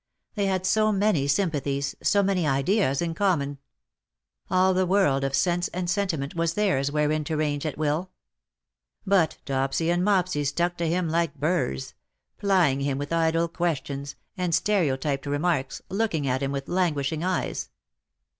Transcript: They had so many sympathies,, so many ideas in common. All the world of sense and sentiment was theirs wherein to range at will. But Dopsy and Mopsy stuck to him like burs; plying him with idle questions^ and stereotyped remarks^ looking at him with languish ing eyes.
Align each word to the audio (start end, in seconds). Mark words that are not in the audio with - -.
They 0.33 0.47
had 0.47 0.65
so 0.65 0.91
many 0.91 1.27
sympathies,, 1.27 1.95
so 2.01 2.23
many 2.23 2.47
ideas 2.47 3.03
in 3.03 3.13
common. 3.13 3.59
All 4.49 4.73
the 4.73 4.87
world 4.87 5.23
of 5.23 5.35
sense 5.35 5.67
and 5.67 5.87
sentiment 5.87 6.33
was 6.33 6.55
theirs 6.55 6.91
wherein 6.91 7.23
to 7.25 7.37
range 7.37 7.67
at 7.67 7.77
will. 7.77 8.09
But 9.05 9.37
Dopsy 9.45 9.91
and 9.91 10.03
Mopsy 10.03 10.43
stuck 10.43 10.75
to 10.77 10.87
him 10.87 11.07
like 11.07 11.35
burs; 11.35 11.93
plying 12.39 12.79
him 12.79 12.97
with 12.97 13.13
idle 13.13 13.47
questions^ 13.47 14.15
and 14.35 14.55
stereotyped 14.55 15.25
remarks^ 15.25 15.81
looking 15.87 16.25
at 16.27 16.41
him 16.41 16.51
with 16.51 16.67
languish 16.67 17.11
ing 17.11 17.23
eyes. 17.23 17.69